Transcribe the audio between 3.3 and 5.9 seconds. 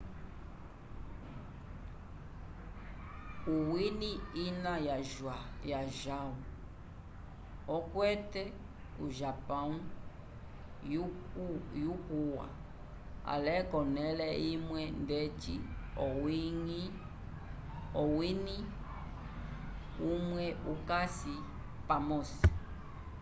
o wini ina o